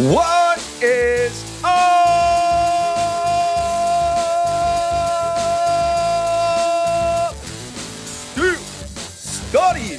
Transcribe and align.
What 0.00 0.58
is 0.82 1.44
up? 1.62 1.74
Dude, 8.34 8.56
study. 8.56 9.98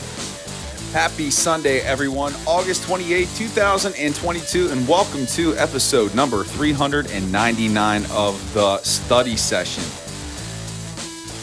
Happy 0.91 1.29
Sunday, 1.29 1.81
everyone. 1.81 2.33
August 2.47 2.81
28, 2.85 3.29
2022, 3.35 4.69
and 4.71 4.87
welcome 4.87 5.27
to 5.27 5.55
episode 5.57 6.15
number 6.15 6.43
399 6.45 8.05
of 8.09 8.53
the 8.55 8.79
study 8.79 9.37
session. 9.37 9.83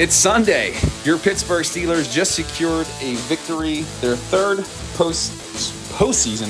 It's 0.01 0.17
Sunday. 0.17 0.75
Your 1.05 1.19
Pittsburgh 1.19 1.65
Steelers 1.65 2.13
just 2.13 2.35
secured 2.35 2.89
a 3.01 3.15
victory, 3.29 3.83
their 4.01 4.17
third 4.17 4.65
post 4.97 5.31
postseason. 5.93 6.49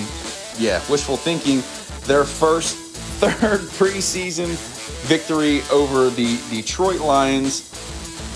Yeah, 0.59 0.81
wishful 0.91 1.19
thinking. 1.19 1.63
Their 2.09 2.25
first 2.25 2.75
third 3.21 3.61
preseason 3.61 4.49
victory 5.07 5.61
over 5.71 6.09
the 6.09 6.41
Detroit 6.49 7.01
Lions. 7.01 7.71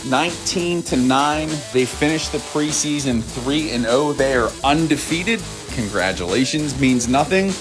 19 0.05 0.83
to 0.83 0.97
9. 0.98 1.48
They 1.73 1.87
finished 1.87 2.33
the 2.33 2.39
preseason 2.39 3.23
3 3.23 3.70
and 3.70 3.84
0. 3.84 4.12
They 4.12 4.34
are 4.34 4.51
undefeated. 4.62 5.41
Congratulations 5.70 6.79
means 6.79 7.09
nothing. 7.09 7.55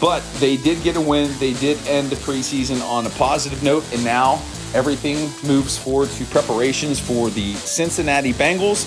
But 0.00 0.24
they 0.40 0.56
did 0.56 0.82
get 0.82 0.96
a 0.96 1.00
win. 1.00 1.30
They 1.38 1.52
did 1.52 1.78
end 1.86 2.10
the 2.10 2.16
preseason 2.16 2.82
on 2.82 3.06
a 3.06 3.10
positive 3.10 3.62
note 3.62 3.84
and 3.92 4.02
now 4.02 4.42
everything 4.74 5.30
moves 5.46 5.78
forward 5.78 6.08
to 6.10 6.24
preparations 6.24 6.98
for 6.98 7.30
the 7.30 7.54
Cincinnati 7.54 8.32
Bengals. 8.32 8.86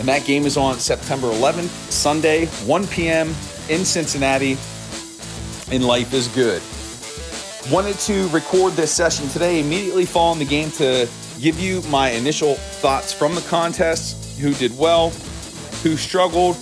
And 0.00 0.06
that 0.06 0.26
game 0.26 0.44
is 0.44 0.58
on 0.58 0.78
September 0.78 1.28
11th, 1.28 1.70
Sunday, 1.90 2.44
1 2.44 2.86
p.m. 2.88 3.28
in 3.70 3.86
Cincinnati. 3.86 4.58
And 5.70 5.84
life 5.84 6.12
is 6.14 6.28
good. 6.28 6.62
Wanted 7.72 7.98
to 8.00 8.28
record 8.28 8.74
this 8.74 8.92
session 8.92 9.28
today, 9.28 9.60
immediately 9.60 10.06
following 10.06 10.38
the 10.38 10.44
game, 10.44 10.70
to 10.72 11.08
give 11.40 11.58
you 11.58 11.82
my 11.82 12.10
initial 12.10 12.54
thoughts 12.54 13.12
from 13.12 13.34
the 13.34 13.40
contest 13.42 14.38
who 14.38 14.54
did 14.54 14.76
well, 14.78 15.10
who 15.82 15.96
struggled, 15.96 16.56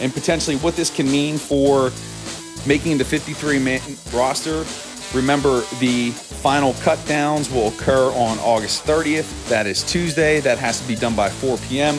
and 0.00 0.12
potentially 0.12 0.56
what 0.56 0.76
this 0.76 0.90
can 0.90 1.10
mean 1.10 1.38
for 1.38 1.90
making 2.66 2.98
the 2.98 3.04
53 3.04 3.58
man 3.58 3.80
roster. 4.12 4.64
Remember, 5.14 5.60
the 5.78 6.10
final 6.10 6.72
cutdowns 6.74 7.52
will 7.52 7.68
occur 7.68 8.10
on 8.12 8.38
August 8.40 8.84
30th. 8.84 9.48
That 9.48 9.66
is 9.66 9.82
Tuesday. 9.82 10.40
That 10.40 10.58
has 10.58 10.80
to 10.80 10.86
be 10.86 10.94
done 10.94 11.16
by 11.16 11.30
4 11.30 11.58
p.m. 11.68 11.96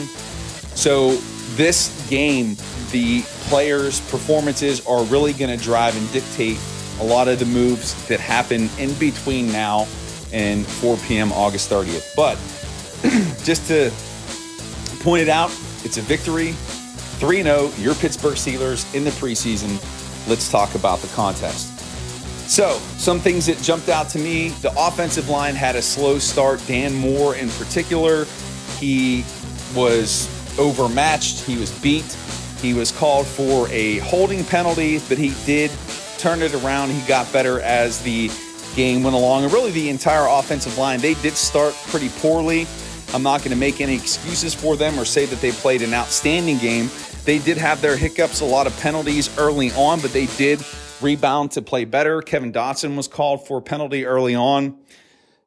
So, 0.74 1.16
this 1.56 2.08
game, 2.08 2.56
the 2.92 3.22
players' 3.48 4.00
performances 4.02 4.86
are 4.86 5.02
really 5.04 5.32
going 5.32 5.56
to 5.56 5.62
drive 5.62 5.96
and 5.96 6.12
dictate 6.12 6.58
a 7.00 7.04
lot 7.04 7.26
of 7.26 7.38
the 7.38 7.46
moves 7.46 8.06
that 8.06 8.20
happen 8.20 8.70
in 8.78 8.94
between 8.94 9.50
now 9.50 9.88
and 10.32 10.66
4 10.66 10.96
p.m. 11.08 11.32
August 11.32 11.70
30th. 11.70 12.14
But 12.14 12.36
just 13.44 13.66
to 13.68 13.90
point 15.02 15.22
it 15.22 15.28
out, 15.28 15.50
it's 15.84 15.96
a 15.96 16.02
victory 16.02 16.52
3 16.52 17.42
0, 17.42 17.70
your 17.78 17.94
Pittsburgh 17.94 18.36
Steelers 18.36 18.94
in 18.94 19.04
the 19.04 19.10
preseason. 19.10 19.78
Let's 20.28 20.50
talk 20.50 20.74
about 20.74 21.00
the 21.00 21.08
contest. 21.08 21.68
So, 22.48 22.78
some 22.98 23.18
things 23.18 23.46
that 23.46 23.58
jumped 23.62 23.88
out 23.88 24.08
to 24.10 24.18
me 24.18 24.50
the 24.60 24.72
offensive 24.76 25.28
line 25.28 25.54
had 25.54 25.74
a 25.74 25.82
slow 25.82 26.18
start. 26.18 26.62
Dan 26.66 26.94
Moore, 26.94 27.34
in 27.34 27.48
particular, 27.50 28.26
he 28.78 29.24
was 29.74 30.28
overmatched, 30.58 31.40
he 31.40 31.56
was 31.56 31.70
beat. 31.80 32.16
He 32.62 32.74
was 32.74 32.92
called 32.92 33.26
for 33.26 33.68
a 33.70 33.98
holding 33.98 34.44
penalty, 34.44 35.00
but 35.08 35.18
he 35.18 35.34
did 35.44 35.70
turn 36.18 36.42
it 36.42 36.54
around. 36.54 36.90
He 36.90 37.06
got 37.08 37.30
better 37.32 37.60
as 37.60 38.00
the 38.02 38.30
game 38.76 39.02
went 39.02 39.16
along. 39.16 39.42
And 39.42 39.52
really, 39.52 39.72
the 39.72 39.88
entire 39.88 40.26
offensive 40.28 40.78
line, 40.78 41.00
they 41.00 41.14
did 41.14 41.34
start 41.34 41.74
pretty 41.88 42.08
poorly. 42.20 42.68
I'm 43.12 43.24
not 43.24 43.40
going 43.40 43.50
to 43.50 43.56
make 43.56 43.80
any 43.80 43.96
excuses 43.96 44.54
for 44.54 44.76
them 44.76 44.96
or 44.98 45.04
say 45.04 45.26
that 45.26 45.40
they 45.40 45.50
played 45.50 45.82
an 45.82 45.92
outstanding 45.92 46.58
game. 46.58 46.88
They 47.24 47.40
did 47.40 47.58
have 47.58 47.82
their 47.82 47.96
hiccups, 47.96 48.40
a 48.40 48.44
lot 48.44 48.68
of 48.68 48.78
penalties 48.78 49.36
early 49.38 49.72
on, 49.72 50.00
but 50.00 50.12
they 50.12 50.26
did 50.26 50.64
rebound 51.00 51.50
to 51.52 51.62
play 51.62 51.84
better. 51.84 52.22
Kevin 52.22 52.52
Dotson 52.52 52.96
was 52.96 53.08
called 53.08 53.46
for 53.46 53.58
a 53.58 53.62
penalty 53.62 54.06
early 54.06 54.36
on. 54.36 54.78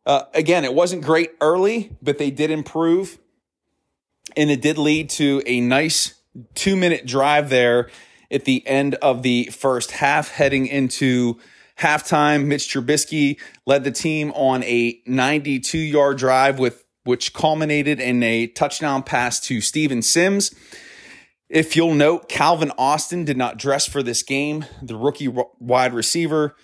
Uh, 0.06 0.24
again, 0.34 0.66
it 0.66 0.74
wasn't 0.74 1.02
great 1.02 1.32
early, 1.40 1.96
but 2.02 2.18
they 2.18 2.30
did 2.30 2.52
improve. 2.52 3.18
And 4.36 4.52
it 4.52 4.62
did 4.62 4.78
lead 4.78 5.10
to 5.12 5.42
a 5.46 5.62
nice 5.62 6.15
two 6.54 6.76
minute 6.76 7.06
drive 7.06 7.50
there 7.50 7.90
at 8.32 8.46
the 8.46 8.66
end 8.68 8.96
of 8.96 9.24
the 9.24 9.46
first 9.46 9.92
half, 9.92 10.30
heading 10.30 10.68
into 10.68 11.40
halftime. 11.80 12.46
Mitch 12.46 12.74
Trubisky 12.74 13.40
led 13.66 13.84
the 13.84 13.92
team 13.92 14.32
on 14.32 14.64
a 14.64 15.02
92 15.06 15.78
yard 15.78 16.18
drive 16.18 16.60
with 16.60 16.84
which 17.04 17.34
culminated 17.34 18.00
in 18.00 18.24
a 18.24 18.48
touchdown 18.48 19.04
pass 19.04 19.40
to 19.40 19.62
Steven 19.62 20.02
Sims. 20.02 20.54
If 21.50 21.76
you'll 21.76 21.94
note, 21.94 22.28
Calvin 22.28 22.72
Austin 22.78 23.24
did 23.24 23.38
not 23.38 23.58
dress 23.58 23.86
for 23.86 24.02
this 24.02 24.24
game. 24.24 24.66
The 24.82 24.96
rookie 24.96 25.32
wide 25.60 25.94
receiver 25.94 26.56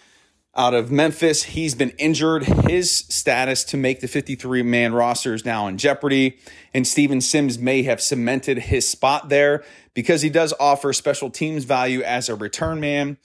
out 0.55 0.73
of 0.73 0.91
Memphis, 0.91 1.43
he's 1.43 1.75
been 1.75 1.91
injured. 1.91 2.43
His 2.43 2.91
status 2.91 3.63
to 3.65 3.77
make 3.77 4.01
the 4.01 4.07
53 4.07 4.63
man 4.63 4.93
roster 4.93 5.33
is 5.33 5.45
now 5.45 5.67
in 5.67 5.77
jeopardy. 5.77 6.37
And 6.73 6.85
Steven 6.85 7.21
Sims 7.21 7.57
may 7.57 7.83
have 7.83 8.01
cemented 8.01 8.57
his 8.59 8.87
spot 8.87 9.29
there 9.29 9.63
because 9.93 10.21
he 10.21 10.29
does 10.29 10.53
offer 10.59 10.91
special 10.91 11.29
teams 11.29 11.63
value 11.63 12.01
as 12.01 12.27
a 12.27 12.35
return 12.35 12.79
man. 12.81 13.17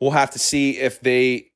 We'll 0.00 0.12
have 0.12 0.30
to 0.32 0.38
see 0.38 0.78
if 0.78 1.00
they 1.00 1.50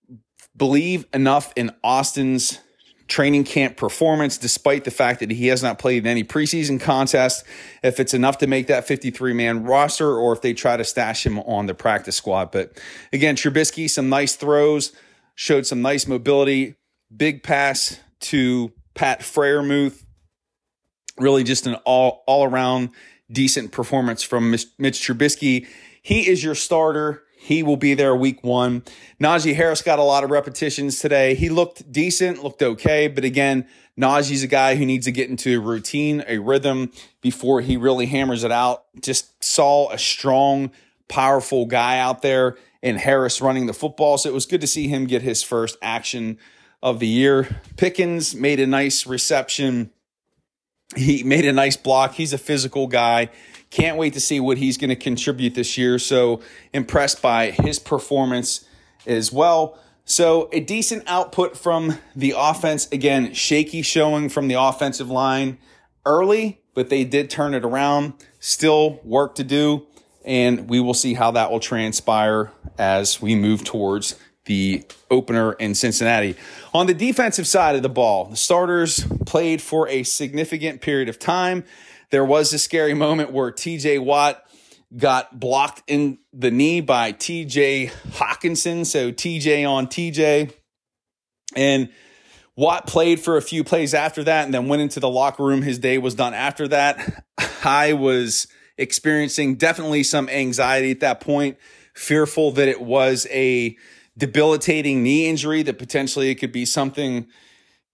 believe 0.56 1.06
enough 1.12 1.52
in 1.56 1.72
Austin's 1.82 2.60
training 3.08 3.42
camp 3.42 3.76
performance, 3.76 4.36
despite 4.36 4.84
the 4.84 4.90
fact 4.90 5.20
that 5.20 5.30
he 5.30 5.46
has 5.46 5.62
not 5.62 5.78
played 5.78 6.04
in 6.04 6.06
any 6.06 6.22
preseason 6.22 6.80
contest, 6.80 7.44
if 7.82 7.98
it's 7.98 8.12
enough 8.12 8.38
to 8.38 8.46
make 8.46 8.66
that 8.66 8.86
53 8.86 9.32
man 9.32 9.64
roster 9.64 10.16
or 10.16 10.32
if 10.32 10.42
they 10.42 10.52
try 10.52 10.76
to 10.76 10.84
stash 10.84 11.24
him 11.24 11.38
on 11.40 11.66
the 11.66 11.74
practice 11.74 12.16
squad. 12.16 12.52
But 12.52 12.78
again, 13.12 13.34
Trubisky, 13.34 13.88
some 13.88 14.08
nice 14.10 14.36
throws, 14.36 14.92
showed 15.38 15.64
some 15.64 15.80
nice 15.80 16.08
mobility, 16.08 16.74
big 17.16 17.44
pass 17.44 18.00
to 18.18 18.72
Pat 18.94 19.20
Freiermuth. 19.20 20.02
Really 21.16 21.44
just 21.44 21.64
an 21.68 21.76
all, 21.84 22.24
all 22.26 22.42
around 22.42 22.90
decent 23.30 23.70
performance 23.70 24.24
from 24.24 24.50
Mitch 24.50 24.66
Trubisky. 24.78 25.68
He 26.02 26.28
is 26.28 26.42
your 26.42 26.56
starter. 26.56 27.22
He 27.38 27.62
will 27.62 27.76
be 27.76 27.94
there 27.94 28.16
week 28.16 28.42
one. 28.42 28.82
Najee 29.20 29.54
Harris 29.54 29.80
got 29.80 30.00
a 30.00 30.02
lot 30.02 30.24
of 30.24 30.30
repetitions 30.30 30.98
today. 30.98 31.36
He 31.36 31.50
looked 31.50 31.92
decent, 31.92 32.42
looked 32.42 32.60
okay, 32.60 33.06
but 33.06 33.22
again, 33.22 33.64
Najee's 33.96 34.42
a 34.42 34.48
guy 34.48 34.74
who 34.74 34.84
needs 34.84 35.06
to 35.06 35.12
get 35.12 35.30
into 35.30 35.56
a 35.56 35.60
routine, 35.60 36.24
a 36.26 36.38
rhythm 36.38 36.90
before 37.20 37.60
he 37.60 37.76
really 37.76 38.06
hammers 38.06 38.42
it 38.42 38.50
out. 38.50 38.86
Just 39.00 39.44
saw 39.44 39.88
a 39.92 39.98
strong, 39.98 40.72
powerful 41.06 41.64
guy 41.64 42.00
out 42.00 42.22
there 42.22 42.56
in 42.82 42.96
Harris 42.96 43.40
running 43.40 43.66
the 43.66 43.72
football. 43.72 44.18
So 44.18 44.28
it 44.28 44.34
was 44.34 44.46
good 44.46 44.60
to 44.60 44.66
see 44.66 44.88
him 44.88 45.06
get 45.06 45.22
his 45.22 45.42
first 45.42 45.76
action 45.82 46.38
of 46.82 47.00
the 47.00 47.08
year. 47.08 47.60
Pickens 47.76 48.34
made 48.34 48.60
a 48.60 48.66
nice 48.66 49.06
reception. 49.06 49.90
He 50.96 51.22
made 51.22 51.44
a 51.44 51.52
nice 51.52 51.76
block. 51.76 52.14
He's 52.14 52.32
a 52.32 52.38
physical 52.38 52.86
guy. 52.86 53.30
Can't 53.70 53.98
wait 53.98 54.14
to 54.14 54.20
see 54.20 54.40
what 54.40 54.58
he's 54.58 54.78
going 54.78 54.90
to 54.90 54.96
contribute 54.96 55.54
this 55.54 55.76
year. 55.76 55.98
So 55.98 56.40
impressed 56.72 57.20
by 57.20 57.50
his 57.50 57.78
performance 57.78 58.64
as 59.06 59.32
well. 59.32 59.78
So 60.04 60.48
a 60.52 60.60
decent 60.60 61.04
output 61.06 61.58
from 61.58 61.98
the 62.16 62.34
offense. 62.36 62.88
Again, 62.90 63.34
shaky 63.34 63.82
showing 63.82 64.30
from 64.30 64.48
the 64.48 64.54
offensive 64.54 65.10
line 65.10 65.58
early, 66.06 66.62
but 66.74 66.88
they 66.88 67.04
did 67.04 67.28
turn 67.28 67.52
it 67.52 67.64
around. 67.64 68.14
Still 68.40 69.00
work 69.04 69.34
to 69.34 69.44
do. 69.44 69.86
And 70.28 70.68
we 70.68 70.78
will 70.78 70.94
see 70.94 71.14
how 71.14 71.30
that 71.32 71.50
will 71.50 71.58
transpire 71.58 72.52
as 72.78 73.20
we 73.20 73.34
move 73.34 73.64
towards 73.64 74.14
the 74.44 74.84
opener 75.10 75.54
in 75.54 75.74
Cincinnati. 75.74 76.36
On 76.74 76.86
the 76.86 76.92
defensive 76.92 77.46
side 77.46 77.76
of 77.76 77.82
the 77.82 77.88
ball, 77.88 78.26
the 78.26 78.36
starters 78.36 79.06
played 79.24 79.62
for 79.62 79.88
a 79.88 80.02
significant 80.02 80.82
period 80.82 81.08
of 81.08 81.18
time. 81.18 81.64
There 82.10 82.26
was 82.26 82.52
a 82.52 82.58
scary 82.58 82.92
moment 82.92 83.32
where 83.32 83.50
TJ 83.50 84.04
Watt 84.04 84.44
got 84.94 85.40
blocked 85.40 85.82
in 85.86 86.18
the 86.34 86.50
knee 86.50 86.82
by 86.82 87.12
TJ 87.12 87.90
Hockenson. 88.12 88.84
So 88.84 89.10
TJ 89.10 89.68
on 89.68 89.86
TJ. 89.86 90.52
And 91.56 91.88
Watt 92.54 92.86
played 92.86 93.18
for 93.18 93.38
a 93.38 93.42
few 93.42 93.64
plays 93.64 93.94
after 93.94 94.24
that 94.24 94.44
and 94.44 94.52
then 94.52 94.68
went 94.68 94.82
into 94.82 95.00
the 95.00 95.08
locker 95.08 95.44
room. 95.44 95.62
His 95.62 95.78
day 95.78 95.96
was 95.96 96.14
done 96.14 96.34
after 96.34 96.68
that. 96.68 97.24
I 97.64 97.94
was 97.94 98.46
experiencing 98.78 99.56
definitely 99.56 100.02
some 100.02 100.28
anxiety 100.28 100.90
at 100.90 101.00
that 101.00 101.20
point, 101.20 101.58
fearful 101.94 102.52
that 102.52 102.68
it 102.68 102.80
was 102.80 103.26
a 103.30 103.76
debilitating 104.16 105.02
knee 105.02 105.28
injury, 105.28 105.62
that 105.62 105.78
potentially 105.78 106.30
it 106.30 106.36
could 106.36 106.52
be 106.52 106.64
something 106.64 107.26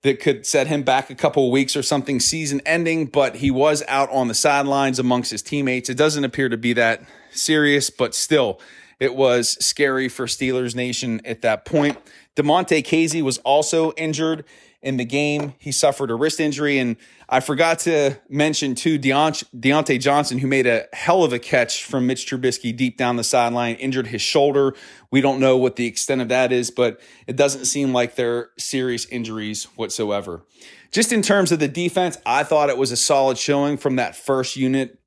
that 0.02 0.20
could 0.20 0.44
set 0.44 0.66
him 0.66 0.82
back 0.82 1.08
a 1.08 1.14
couple 1.14 1.50
weeks 1.50 1.74
or 1.74 1.82
something 1.82 2.20
season 2.20 2.60
ending, 2.66 3.06
but 3.06 3.36
he 3.36 3.50
was 3.50 3.82
out 3.88 4.10
on 4.10 4.28
the 4.28 4.34
sidelines 4.34 4.98
amongst 4.98 5.30
his 5.30 5.40
teammates. 5.40 5.88
It 5.88 5.96
doesn't 5.96 6.24
appear 6.24 6.50
to 6.50 6.58
be 6.58 6.74
that 6.74 7.02
serious, 7.32 7.88
but 7.88 8.14
still 8.14 8.60
it 9.00 9.14
was 9.14 9.56
scary 9.64 10.08
for 10.08 10.26
Steelers 10.26 10.74
Nation 10.74 11.22
at 11.24 11.40
that 11.40 11.64
point. 11.64 11.96
Damontae 12.36 12.84
Kazee 12.84 13.22
was 13.22 13.38
also 13.38 13.92
injured 13.92 14.44
in 14.84 14.98
the 14.98 15.04
game. 15.04 15.54
He 15.58 15.72
suffered 15.72 16.10
a 16.10 16.14
wrist 16.14 16.38
injury. 16.38 16.78
And 16.78 16.96
I 17.28 17.40
forgot 17.40 17.80
to 17.80 18.16
mention, 18.28 18.74
too, 18.74 18.98
Diontae 18.98 19.98
Johnson, 19.98 20.38
who 20.38 20.46
made 20.46 20.66
a 20.66 20.86
hell 20.92 21.24
of 21.24 21.32
a 21.32 21.38
catch 21.38 21.84
from 21.84 22.06
Mitch 22.06 22.30
Trubisky 22.30 22.76
deep 22.76 22.98
down 22.98 23.16
the 23.16 23.24
sideline, 23.24 23.76
injured 23.76 24.08
his 24.08 24.20
shoulder. 24.20 24.74
We 25.10 25.22
don't 25.22 25.40
know 25.40 25.56
what 25.56 25.76
the 25.76 25.86
extent 25.86 26.20
of 26.20 26.28
that 26.28 26.52
is, 26.52 26.70
but 26.70 27.00
it 27.26 27.34
doesn't 27.34 27.64
seem 27.64 27.92
like 27.92 28.14
they're 28.14 28.50
serious 28.58 29.06
injuries 29.06 29.64
whatsoever. 29.74 30.44
Just 30.92 31.12
in 31.12 31.22
terms 31.22 31.50
of 31.50 31.58
the 31.58 31.66
defense, 31.66 32.18
I 32.26 32.44
thought 32.44 32.68
it 32.68 32.78
was 32.78 32.92
a 32.92 32.96
solid 32.96 33.38
showing 33.38 33.78
from 33.78 33.96
that 33.96 34.14
first 34.14 34.54
unit. 34.54 34.98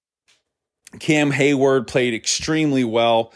Cam 1.00 1.32
Heyward 1.32 1.86
played 1.86 2.14
extremely 2.14 2.84
well 2.84 3.32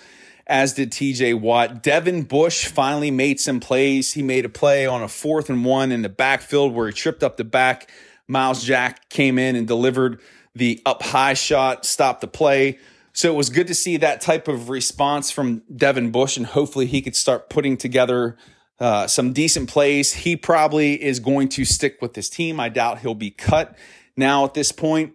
as 0.51 0.73
did 0.73 0.91
TJ 0.91 1.39
Watt. 1.39 1.81
Devin 1.81 2.23
Bush 2.23 2.65
finally 2.65 3.09
made 3.09 3.39
some 3.39 3.61
plays. 3.61 4.13
He 4.13 4.21
made 4.21 4.43
a 4.43 4.49
play 4.49 4.85
on 4.85 5.01
a 5.01 5.07
fourth 5.07 5.49
and 5.49 5.63
one 5.63 5.91
in 5.91 6.01
the 6.01 6.09
backfield 6.09 6.73
where 6.73 6.87
he 6.87 6.93
tripped 6.93 7.23
up 7.23 7.37
the 7.37 7.45
back. 7.45 7.89
Myles 8.27 8.63
Jack 8.63 9.09
came 9.09 9.39
in 9.39 9.55
and 9.55 9.65
delivered 9.65 10.19
the 10.53 10.81
up 10.85 11.03
high 11.03 11.33
shot, 11.33 11.85
stopped 11.85 12.19
the 12.21 12.27
play. 12.27 12.77
So 13.13 13.31
it 13.31 13.35
was 13.35 13.49
good 13.49 13.67
to 13.67 13.75
see 13.75 13.97
that 13.97 14.19
type 14.19 14.47
of 14.47 14.69
response 14.69 15.31
from 15.31 15.63
Devin 15.73 16.11
Bush, 16.11 16.37
and 16.37 16.45
hopefully 16.45 16.85
he 16.85 17.01
could 17.01 17.15
start 17.15 17.49
putting 17.49 17.77
together 17.77 18.37
uh, 18.79 19.07
some 19.07 19.31
decent 19.31 19.69
plays. 19.69 20.13
He 20.13 20.35
probably 20.35 21.01
is 21.01 21.19
going 21.19 21.49
to 21.49 21.65
stick 21.65 22.01
with 22.01 22.13
this 22.13 22.29
team. 22.29 22.59
I 22.59 22.69
doubt 22.69 22.99
he'll 22.99 23.15
be 23.15 23.31
cut 23.31 23.77
now 24.17 24.43
at 24.45 24.53
this 24.53 24.71
point. 24.71 25.13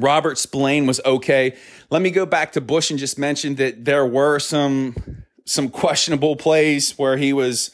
Robert 0.00 0.38
Spillane 0.38 0.86
was 0.86 1.00
okay. 1.04 1.56
Let 1.90 2.02
me 2.02 2.10
go 2.10 2.26
back 2.26 2.52
to 2.52 2.60
Bush 2.60 2.90
and 2.90 2.98
just 2.98 3.18
mention 3.18 3.56
that 3.56 3.84
there 3.84 4.06
were 4.06 4.38
some 4.38 5.24
some 5.44 5.68
questionable 5.68 6.36
plays 6.36 6.92
where 6.92 7.16
he 7.16 7.32
was 7.32 7.70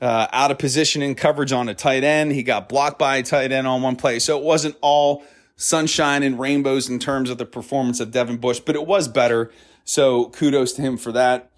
uh, 0.00 0.26
out 0.32 0.50
of 0.50 0.58
position 0.58 1.02
in 1.02 1.14
coverage 1.14 1.52
on 1.52 1.68
a 1.68 1.74
tight 1.74 2.02
end. 2.02 2.32
He 2.32 2.42
got 2.42 2.68
blocked 2.68 2.98
by 2.98 3.16
a 3.16 3.22
tight 3.22 3.52
end 3.52 3.66
on 3.66 3.82
one 3.82 3.96
play, 3.96 4.18
so 4.18 4.38
it 4.38 4.44
wasn't 4.44 4.76
all 4.80 5.22
sunshine 5.56 6.22
and 6.22 6.38
rainbows 6.38 6.88
in 6.88 6.98
terms 6.98 7.28
of 7.28 7.36
the 7.36 7.44
performance 7.44 8.00
of 8.00 8.10
Devin 8.10 8.38
Bush, 8.38 8.60
but 8.60 8.74
it 8.74 8.86
was 8.86 9.08
better. 9.08 9.52
So 9.84 10.26
kudos 10.26 10.72
to 10.74 10.82
him 10.82 10.96
for 10.96 11.12
that. 11.12 11.50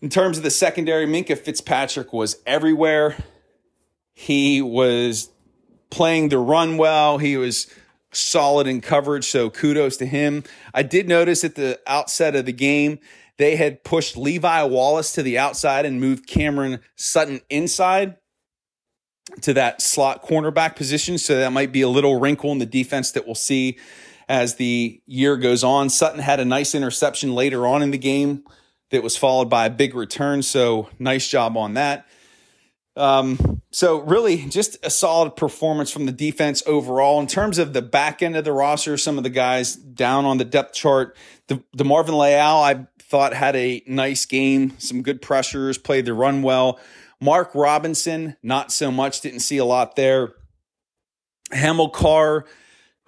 In 0.00 0.08
terms 0.08 0.38
of 0.38 0.44
the 0.44 0.50
secondary, 0.50 1.06
Minkah 1.06 1.38
Fitzpatrick 1.38 2.12
was 2.12 2.36
everywhere. 2.46 3.16
He 4.14 4.62
was 4.62 5.28
playing 5.90 6.28
the 6.28 6.38
run 6.38 6.76
well. 6.76 7.18
He 7.18 7.36
was 7.36 7.66
solid 8.16 8.66
in 8.66 8.80
coverage. 8.80 9.24
So 9.24 9.50
kudos 9.50 9.96
to 9.98 10.06
him. 10.06 10.44
I 10.72 10.82
did 10.82 11.08
notice 11.08 11.44
at 11.44 11.54
the 11.54 11.80
outset 11.86 12.34
of 12.34 12.46
the 12.46 12.52
game, 12.52 12.98
they 13.36 13.56
had 13.56 13.82
pushed 13.84 14.16
Levi 14.16 14.62
Wallace 14.64 15.12
to 15.12 15.22
the 15.22 15.38
outside 15.38 15.86
and 15.86 16.00
moved 16.00 16.26
Cameron 16.26 16.80
Sutton 16.96 17.40
inside 17.50 18.16
to 19.40 19.54
that 19.54 19.82
slot 19.82 20.22
cornerback 20.22 20.76
position. 20.76 21.18
So 21.18 21.38
that 21.38 21.52
might 21.52 21.72
be 21.72 21.80
a 21.80 21.88
little 21.88 22.20
wrinkle 22.20 22.52
in 22.52 22.58
the 22.58 22.66
defense 22.66 23.12
that 23.12 23.26
we'll 23.26 23.34
see 23.34 23.78
as 24.28 24.56
the 24.56 25.02
year 25.06 25.36
goes 25.36 25.64
on. 25.64 25.90
Sutton 25.90 26.20
had 26.20 26.40
a 26.40 26.44
nice 26.44 26.74
interception 26.74 27.34
later 27.34 27.66
on 27.66 27.82
in 27.82 27.90
the 27.90 27.98
game 27.98 28.44
that 28.90 29.02
was 29.02 29.16
followed 29.16 29.50
by 29.50 29.66
a 29.66 29.70
big 29.70 29.94
return. 29.94 30.42
So 30.42 30.88
nice 30.98 31.26
job 31.28 31.56
on 31.56 31.74
that. 31.74 32.06
Um, 32.96 33.62
so 33.72 34.00
really 34.00 34.36
just 34.36 34.78
a 34.84 34.90
solid 34.90 35.34
performance 35.36 35.90
from 35.90 36.06
the 36.06 36.12
defense 36.12 36.62
overall. 36.66 37.20
In 37.20 37.26
terms 37.26 37.58
of 37.58 37.72
the 37.72 37.82
back 37.82 38.22
end 38.22 38.36
of 38.36 38.44
the 38.44 38.52
roster, 38.52 38.96
some 38.96 39.18
of 39.18 39.24
the 39.24 39.30
guys 39.30 39.74
down 39.74 40.24
on 40.24 40.38
the 40.38 40.44
depth 40.44 40.74
chart, 40.74 41.16
the, 41.48 41.62
DeMarvin 41.76 42.16
Leal, 42.18 42.38
I 42.40 42.86
thought 43.00 43.34
had 43.34 43.56
a 43.56 43.82
nice 43.86 44.26
game, 44.26 44.74
some 44.78 45.02
good 45.02 45.20
pressures, 45.20 45.76
played 45.76 46.06
the 46.06 46.14
run 46.14 46.42
well. 46.42 46.78
Mark 47.20 47.54
Robinson, 47.54 48.36
not 48.42 48.70
so 48.70 48.90
much, 48.90 49.20
didn't 49.20 49.40
see 49.40 49.58
a 49.58 49.64
lot 49.64 49.96
there. 49.96 50.34
Hamilcar, 51.52 52.44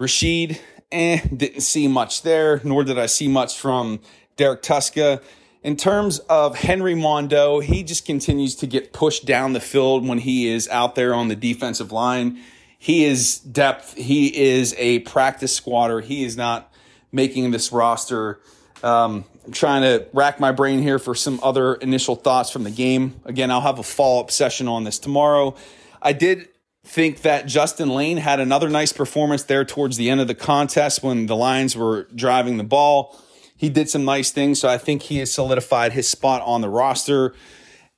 Rashed, 0.00 0.58
eh, 0.92 1.20
didn't 1.34 1.60
see 1.60 1.88
much 1.88 2.22
there, 2.22 2.60
nor 2.64 2.84
did 2.84 2.98
I 2.98 3.06
see 3.06 3.28
much 3.28 3.58
from 3.58 4.00
Derek 4.36 4.62
Tuszka. 4.62 5.22
In 5.66 5.74
terms 5.74 6.20
of 6.20 6.54
Henry 6.54 6.94
Mondeaux, 6.94 7.58
he 7.60 7.82
just 7.82 8.06
continues 8.06 8.54
to 8.54 8.68
get 8.68 8.92
pushed 8.92 9.26
down 9.26 9.52
the 9.52 9.58
field 9.58 10.06
when 10.06 10.18
he 10.18 10.46
is 10.46 10.68
out 10.68 10.94
there 10.94 11.12
on 11.12 11.26
the 11.26 11.34
defensive 11.34 11.90
line. 11.90 12.38
He 12.78 13.04
is 13.04 13.40
depth. 13.40 13.94
He 13.94 14.28
is 14.28 14.76
a 14.78 15.00
practice 15.00 15.56
squatter. 15.56 16.00
He 16.00 16.22
is 16.22 16.36
not 16.36 16.72
making 17.10 17.50
this 17.50 17.72
roster. 17.72 18.38
Um, 18.84 19.24
I'm 19.44 19.50
trying 19.50 19.82
to 19.82 20.06
rack 20.12 20.38
my 20.38 20.52
brain 20.52 20.82
here 20.82 21.00
for 21.00 21.16
some 21.16 21.40
other 21.42 21.74
initial 21.74 22.14
thoughts 22.14 22.48
from 22.48 22.62
the 22.62 22.70
game. 22.70 23.20
Again, 23.24 23.50
I'll 23.50 23.60
have 23.60 23.80
a 23.80 23.82
follow 23.82 24.20
up 24.20 24.30
session 24.30 24.68
on 24.68 24.84
this 24.84 25.00
tomorrow. 25.00 25.56
I 26.00 26.12
did 26.12 26.46
think 26.84 27.22
that 27.22 27.46
Justin 27.46 27.88
Layne 27.88 28.18
had 28.18 28.38
another 28.38 28.68
nice 28.68 28.92
performance 28.92 29.42
there 29.42 29.64
towards 29.64 29.96
the 29.96 30.10
end 30.10 30.20
of 30.20 30.28
the 30.28 30.36
contest 30.36 31.02
when 31.02 31.26
the 31.26 31.34
Lions 31.34 31.76
were 31.76 32.04
driving 32.14 32.56
the 32.56 32.62
ball 32.62 33.20
he 33.56 33.68
did 33.68 33.88
some 33.88 34.04
nice 34.04 34.30
things. 34.30 34.60
So 34.60 34.68
I 34.68 34.78
think 34.78 35.02
he 35.02 35.18
has 35.18 35.32
solidified 35.32 35.92
his 35.92 36.08
spot 36.08 36.42
on 36.42 36.60
the 36.60 36.68
roster. 36.68 37.34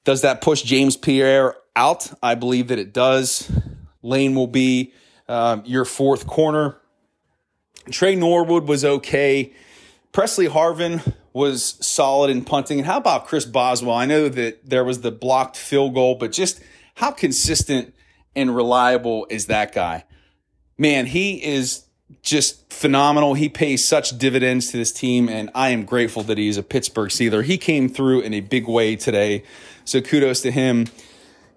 Does 0.04 0.22
that 0.22 0.40
push 0.40 0.62
James 0.62 0.96
Pierre 0.96 1.56
out? 1.74 2.12
I 2.22 2.34
believe 2.34 2.68
that 2.68 2.78
it 2.78 2.92
does. 2.92 3.50
Layne 4.02 4.34
will 4.34 4.46
be 4.46 4.92
um, 5.28 5.62
your 5.66 5.84
fourth 5.84 6.26
corner. 6.26 6.78
Tre 7.90 8.14
Norwood 8.14 8.68
was 8.68 8.84
okay. 8.84 9.52
Pressley 10.12 10.48
Harvin 10.48 11.14
was 11.32 11.84
solid 11.86 12.30
in 12.30 12.44
punting. 12.44 12.78
And 12.78 12.86
how 12.86 12.96
about 12.96 13.26
Chris 13.26 13.44
Boswell? 13.44 13.94
I 13.94 14.06
know 14.06 14.28
that 14.28 14.68
there 14.68 14.84
was 14.84 15.00
the 15.00 15.10
blocked 15.10 15.56
field 15.56 15.94
goal, 15.94 16.14
but 16.14 16.32
just 16.32 16.60
how 16.94 17.10
consistent 17.10 17.94
and 18.34 18.54
reliable 18.54 19.26
is 19.30 19.46
that 19.46 19.74
guy? 19.74 20.04
Man, 20.76 21.06
he 21.06 21.42
is 21.44 21.84
just 22.22 22.72
phenomenal. 22.72 23.34
He 23.34 23.48
pays 23.48 23.84
such 23.84 24.18
dividends 24.18 24.70
to 24.70 24.76
this 24.76 24.92
team, 24.92 25.28
and 25.28 25.50
I 25.54 25.70
am 25.70 25.84
grateful 25.84 26.22
that 26.24 26.38
he's 26.38 26.56
a 26.56 26.62
Pittsburgh 26.62 27.10
Steeler. 27.10 27.44
He 27.44 27.58
came 27.58 27.88
through 27.88 28.20
in 28.20 28.34
a 28.34 28.40
big 28.40 28.66
way 28.66 28.96
today, 28.96 29.44
so 29.84 30.00
kudos 30.00 30.40
to 30.42 30.50
him. 30.50 30.86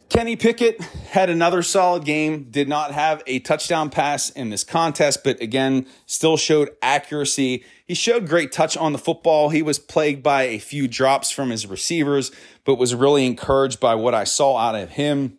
Kenny 0.09 0.35
Pickett 0.35 0.81
had 1.11 1.29
another 1.29 1.61
solid 1.61 2.03
game, 2.03 2.43
did 2.51 2.67
not 2.67 2.91
have 2.91 3.23
a 3.27 3.39
touchdown 3.39 3.89
pass 3.89 4.29
in 4.29 4.49
this 4.49 4.65
contest, 4.65 5.23
but 5.23 5.41
again, 5.41 5.87
still 6.05 6.35
showed 6.35 6.69
accuracy. 6.81 7.63
He 7.87 7.93
showed 7.93 8.27
great 8.27 8.51
touch 8.51 8.75
on 8.75 8.91
the 8.91 8.97
football. 8.97 9.49
He 9.49 9.61
was 9.61 9.79
plagued 9.79 10.21
by 10.21 10.43
a 10.43 10.59
few 10.59 10.89
drops 10.89 11.31
from 11.31 11.49
his 11.49 11.65
receivers, 11.65 12.29
but 12.65 12.75
was 12.75 12.93
really 12.93 13.25
encouraged 13.25 13.79
by 13.79 13.95
what 13.95 14.13
I 14.13 14.25
saw 14.25 14.57
out 14.57 14.75
of 14.75 14.89
him. 14.89 15.37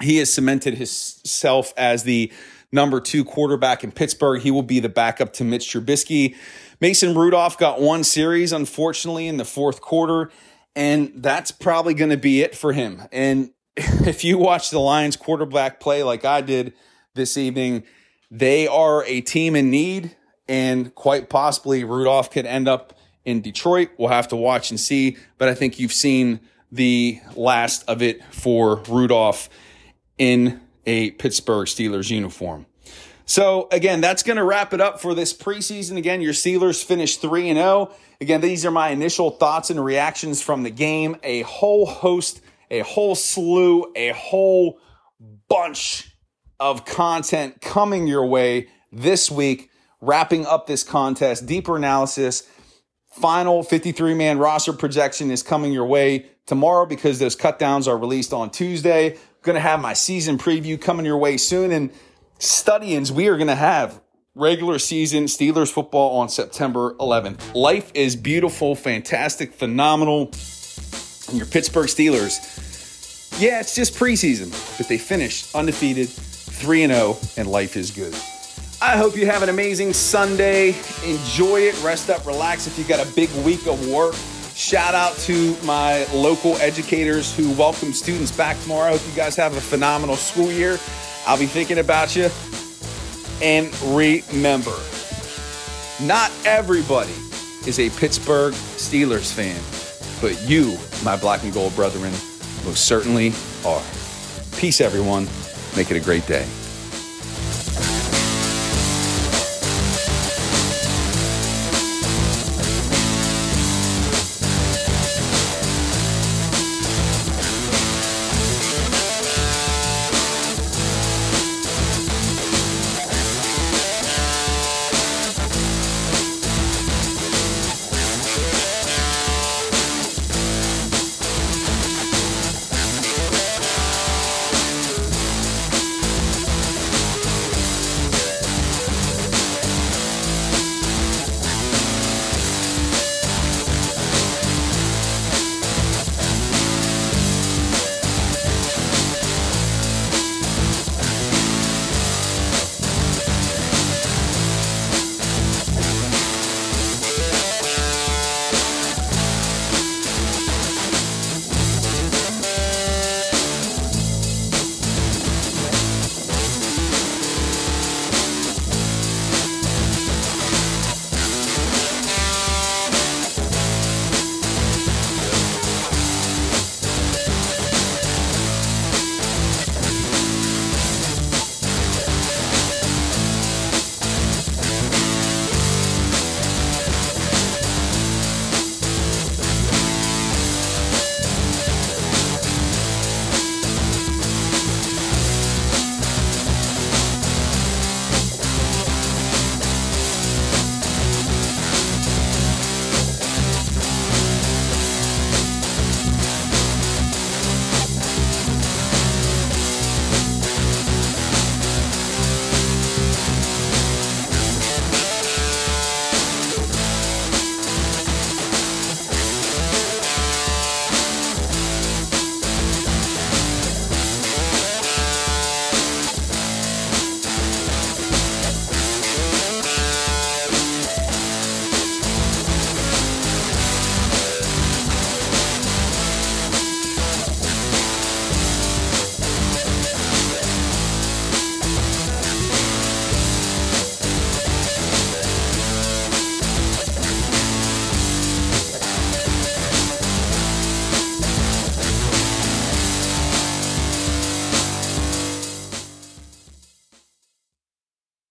He 0.00 0.16
has 0.16 0.32
cemented 0.32 0.78
himself 0.78 1.74
as 1.76 2.04
the 2.04 2.32
number 2.74 3.00
two 3.00 3.24
quarterback 3.24 3.84
in 3.84 3.92
Pittsburgh. 3.92 4.42
He 4.42 4.50
will 4.50 4.62
be 4.62 4.80
the 4.80 4.88
backup 4.88 5.32
to 5.34 5.44
Mitch 5.44 5.72
Trubisky. 5.72 6.36
Mason 6.80 7.14
Rudolph 7.14 7.56
got 7.56 7.80
one 7.80 8.04
series, 8.04 8.52
unfortunately, 8.52 9.28
in 9.28 9.36
the 9.36 9.44
fourth 9.44 9.80
quarter, 9.80 10.30
and 10.74 11.12
that's 11.14 11.52
probably 11.52 11.94
going 11.94 12.10
to 12.10 12.16
be 12.16 12.42
it 12.42 12.54
for 12.54 12.72
him. 12.72 13.02
And 13.12 13.50
if 13.76 14.24
you 14.24 14.36
watch 14.36 14.70
the 14.70 14.80
Lions 14.80 15.16
quarterback 15.16 15.80
play 15.80 16.02
like 16.02 16.24
I 16.24 16.40
did 16.40 16.74
this 17.14 17.38
evening, 17.38 17.84
they 18.30 18.66
are 18.66 19.04
a 19.04 19.20
team 19.20 19.54
in 19.54 19.70
need, 19.70 20.16
and 20.48 20.92
quite 20.94 21.30
possibly 21.30 21.84
Rudolph 21.84 22.30
could 22.30 22.44
end 22.44 22.66
up 22.66 22.98
in 23.24 23.40
Detroit. 23.40 23.90
We'll 23.96 24.08
have 24.08 24.28
to 24.28 24.36
watch 24.36 24.70
and 24.70 24.78
see, 24.78 25.16
but 25.38 25.48
I 25.48 25.54
think 25.54 25.78
you've 25.78 25.92
seen 25.92 26.40
the 26.72 27.20
last 27.36 27.84
of 27.88 28.02
it 28.02 28.22
for 28.32 28.82
Rudolph 28.88 29.48
in 30.18 30.60
a 30.86 31.12
Pittsburgh 31.12 31.66
Steelers 31.66 32.10
uniform. 32.10 32.66
So 33.26 33.68
again, 33.72 34.00
that's 34.00 34.22
going 34.22 34.36
to 34.36 34.44
wrap 34.44 34.74
it 34.74 34.80
up 34.80 35.00
for 35.00 35.14
this 35.14 35.32
preseason. 35.32 35.96
Again, 35.96 36.20
your 36.20 36.32
Steelers 36.32 36.84
finished 36.84 37.20
3 37.20 37.50
and 37.50 37.58
0. 37.58 37.92
Again, 38.20 38.40
these 38.40 38.66
are 38.66 38.70
my 38.70 38.90
initial 38.90 39.30
thoughts 39.30 39.70
and 39.70 39.82
reactions 39.82 40.42
from 40.42 40.62
the 40.62 40.70
game. 40.70 41.16
A 41.22 41.42
whole 41.42 41.86
host, 41.86 42.40
a 42.70 42.80
whole 42.80 43.14
slew, 43.14 43.92
a 43.96 44.10
whole 44.10 44.78
bunch 45.48 46.14
of 46.60 46.84
content 46.84 47.60
coming 47.60 48.06
your 48.06 48.26
way 48.26 48.68
this 48.92 49.30
week, 49.30 49.70
wrapping 50.00 50.46
up 50.46 50.66
this 50.66 50.82
contest, 50.82 51.46
deeper 51.46 51.76
analysis, 51.76 52.48
final 53.10 53.62
53 53.62 54.14
man 54.14 54.38
roster 54.38 54.72
projection 54.72 55.30
is 55.30 55.42
coming 55.42 55.72
your 55.72 55.86
way 55.86 56.26
tomorrow 56.46 56.84
because 56.84 57.18
those 57.18 57.34
cut 57.36 57.58
downs 57.58 57.88
are 57.88 57.96
released 57.96 58.32
on 58.32 58.50
Tuesday 58.50 59.16
going 59.44 59.54
to 59.54 59.60
have 59.60 59.80
my 59.80 59.92
season 59.92 60.38
preview 60.38 60.80
coming 60.80 61.06
your 61.06 61.18
way 61.18 61.36
soon. 61.36 61.70
And 61.70 61.90
studyings, 62.38 63.12
we 63.12 63.28
are 63.28 63.36
going 63.36 63.48
to 63.48 63.54
have 63.54 64.00
regular 64.34 64.78
season 64.78 65.24
Steelers 65.24 65.70
football 65.70 66.18
on 66.18 66.28
September 66.28 66.94
11th. 66.94 67.54
Life 67.54 67.92
is 67.94 68.16
beautiful, 68.16 68.74
fantastic, 68.74 69.52
phenomenal. 69.52 70.30
And 71.28 71.36
your 71.36 71.46
Pittsburgh 71.46 71.86
Steelers, 71.86 73.38
yeah, 73.40 73.60
it's 73.60 73.76
just 73.76 73.94
preseason, 73.94 74.50
but 74.78 74.88
they 74.88 74.98
finished 74.98 75.54
undefeated, 75.54 76.08
3 76.08 76.86
0, 76.86 77.16
and 77.36 77.48
life 77.48 77.76
is 77.76 77.90
good. 77.90 78.14
I 78.82 78.96
hope 78.96 79.16
you 79.16 79.26
have 79.26 79.42
an 79.42 79.48
amazing 79.50 79.92
Sunday. 79.92 80.74
Enjoy 81.04 81.60
it, 81.60 81.80
rest 81.82 82.10
up, 82.10 82.26
relax 82.26 82.66
if 82.66 82.78
you 82.78 82.84
got 82.84 83.06
a 83.06 83.14
big 83.14 83.30
week 83.44 83.66
of 83.66 83.88
work. 83.88 84.14
Shout 84.54 84.94
out 84.94 85.16
to 85.18 85.56
my 85.64 86.04
local 86.12 86.54
educators 86.58 87.36
who 87.36 87.50
welcome 87.54 87.92
students 87.92 88.30
back 88.30 88.60
tomorrow. 88.62 88.90
I 88.90 88.96
hope 88.96 89.06
you 89.08 89.16
guys 89.16 89.34
have 89.34 89.56
a 89.56 89.60
phenomenal 89.60 90.14
school 90.14 90.52
year. 90.52 90.78
I'll 91.26 91.38
be 91.38 91.46
thinking 91.46 91.78
about 91.78 92.14
you. 92.14 92.30
And 93.42 93.74
remember, 93.82 94.76
not 96.00 96.30
everybody 96.44 97.14
is 97.66 97.80
a 97.80 97.90
Pittsburgh 97.98 98.54
Steelers 98.54 99.32
fan, 99.32 99.60
but 100.20 100.40
you, 100.48 100.78
my 101.04 101.16
black 101.16 101.42
and 101.42 101.52
gold 101.52 101.74
brethren, 101.74 102.12
most 102.64 102.86
certainly 102.86 103.32
are. 103.66 103.82
Peace, 104.56 104.80
everyone. 104.80 105.26
Make 105.76 105.90
it 105.90 105.96
a 105.96 106.00
great 106.00 106.26
day. 106.28 106.46